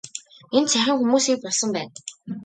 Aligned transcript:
Энд 0.57 0.69
саяхан 0.71 0.97
хүмүүсийг 0.99 1.37
булсан 1.41 1.69
байна. 1.75 1.93